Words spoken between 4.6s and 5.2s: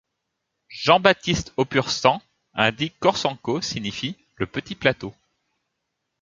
plateau'.